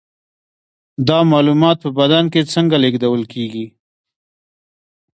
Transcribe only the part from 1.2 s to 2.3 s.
معلومات په بدن